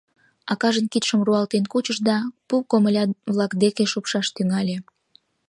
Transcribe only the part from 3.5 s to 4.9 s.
деке шупшаш тӱҥале.